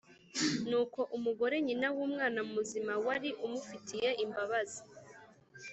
[0.69, 4.81] Nuko umugore nyina w’umwana muzima wari umufitiye imbabazi